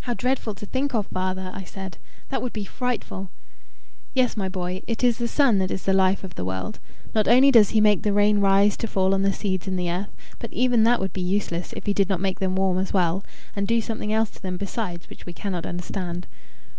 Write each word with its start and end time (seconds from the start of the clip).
"How 0.00 0.12
dreadful 0.12 0.54
to 0.56 0.66
think 0.66 0.92
of, 0.94 1.06
father!" 1.06 1.50
I 1.54 1.64
said. 1.64 1.96
"That 2.28 2.42
would 2.42 2.52
be 2.52 2.66
frightful." 2.66 3.30
"Yes, 4.12 4.36
my 4.36 4.50
boy. 4.50 4.82
It 4.86 5.02
is 5.02 5.16
the 5.16 5.26
sun 5.26 5.56
that 5.60 5.70
is 5.70 5.84
the 5.84 5.94
life 5.94 6.22
of 6.22 6.34
the 6.34 6.44
world. 6.44 6.78
Not 7.14 7.26
only 7.26 7.50
does 7.50 7.70
he 7.70 7.80
make 7.80 8.02
the 8.02 8.12
rain 8.12 8.38
rise 8.40 8.76
to 8.76 8.86
fall 8.86 9.14
on 9.14 9.22
the 9.22 9.32
seeds 9.32 9.66
in 9.66 9.76
the 9.76 9.90
earth, 9.90 10.10
but 10.38 10.52
even 10.52 10.84
that 10.84 11.00
would 11.00 11.14
be 11.14 11.22
useless, 11.22 11.72
if 11.74 11.86
he 11.86 11.94
did 11.94 12.10
not 12.10 12.20
make 12.20 12.38
them 12.38 12.54
warm 12.54 12.76
as 12.76 12.92
well 12.92 13.24
and 13.56 13.66
do 13.66 13.80
something 13.80 14.12
else 14.12 14.28
to 14.32 14.42
them 14.42 14.58
besides 14.58 15.08
which 15.08 15.24
we 15.24 15.32
cannot 15.32 15.64
understand. 15.64 16.26